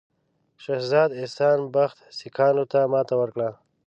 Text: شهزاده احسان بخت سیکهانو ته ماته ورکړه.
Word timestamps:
شهزاده 0.63 1.13
احسان 1.21 1.59
بخت 1.75 1.97
سیکهانو 2.17 2.63
ته 2.71 2.79
ماته 2.93 3.15
ورکړه. 3.21 3.49